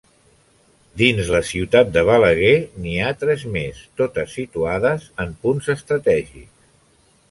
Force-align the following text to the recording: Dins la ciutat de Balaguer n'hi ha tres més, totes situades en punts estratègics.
Dins 1.01 1.29
la 1.35 1.41
ciutat 1.49 1.91
de 1.99 2.03
Balaguer 2.09 2.55
n'hi 2.87 2.95
ha 3.09 3.13
tres 3.27 3.47
més, 3.59 3.87
totes 4.03 4.37
situades 4.41 5.09
en 5.27 5.41
punts 5.47 5.75
estratègics. 5.81 6.55